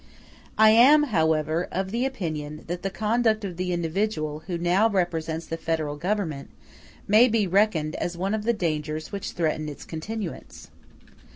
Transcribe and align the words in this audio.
I 0.57 0.71
am, 0.71 1.03
however, 1.03 1.67
of 1.71 1.93
opinion 1.93 2.63
that 2.65 2.81
the 2.81 2.89
conduct 2.89 3.45
of 3.45 3.55
the 3.57 3.71
individual 3.71 4.39
who 4.47 4.57
now 4.57 4.89
represents 4.89 5.45
the 5.45 5.57
Federal 5.57 5.95
Government 5.95 6.49
may 7.07 7.27
be 7.27 7.45
reckoned 7.45 7.95
as 7.97 8.17
one 8.17 8.33
of 8.33 8.43
the 8.43 8.51
dangers 8.53 9.11
which 9.11 9.33
threaten 9.33 9.69
its 9.69 9.85
continuance. 9.85 10.71